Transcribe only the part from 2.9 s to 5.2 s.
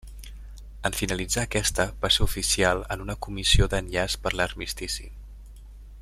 en una comissió d'Enllaç per l'Armistici.